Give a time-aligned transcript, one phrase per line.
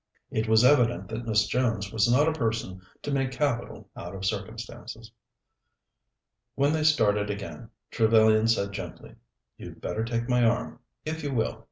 [0.31, 4.25] It was evident that Miss Jones was not a person to make capital out of
[4.25, 5.11] circumstances.
[6.55, 9.13] When they started again, Trevellyan said gently:
[9.57, 11.59] "You'd better take my arm, if you will.